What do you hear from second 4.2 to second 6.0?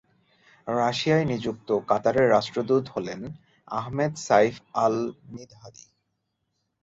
Saif Al Midhadi.